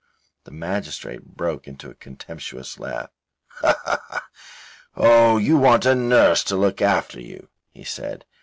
The 0.45 0.51
magistrate 0.51 1.37
broke 1.37 1.67
into 1.67 1.91
a 1.91 1.93
contemptuous 1.93 2.79
laugh. 2.79 3.11
"Oh, 4.95 5.37
you 5.37 5.59
want 5.59 5.85
a 5.85 5.93
nurse 5.93 6.43
to 6.45 6.55
look 6.55 6.81
after 6.81 7.19
you," 7.19 7.49
he 7.69 7.83
said. 7.83 8.25